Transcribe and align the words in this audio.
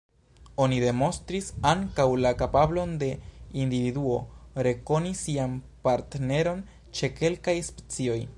Oni 0.63 0.77
demonstris 0.83 1.49
ankaŭ 1.71 2.05
la 2.21 2.31
kapablon 2.39 2.95
de 3.03 3.11
individuo 3.65 4.17
rekoni 4.69 5.13
sian 5.21 5.55
partneron 5.89 6.69
ĉe 7.01 7.13
kelkaj 7.23 7.59
specioj. 7.73 8.21